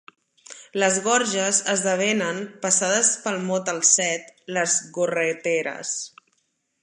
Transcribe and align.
"Les 0.83 0.95
gorges" 1.07 1.59
esdevenen, 1.73 2.39
passades 2.63 3.11
pel 3.27 3.37
mot 3.51 3.71
al 3.75 3.83
set, 3.91 4.33
"Les 4.59 4.79
gorreteres". 4.97 5.93